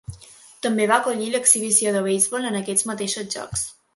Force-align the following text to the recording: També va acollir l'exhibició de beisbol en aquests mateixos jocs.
També 0.65 0.87
va 0.91 0.95
acollir 1.01 1.27
l'exhibició 1.35 1.93
de 1.97 2.03
beisbol 2.07 2.49
en 2.51 2.59
aquests 2.63 2.87
mateixos 2.93 3.31
jocs. 3.37 3.67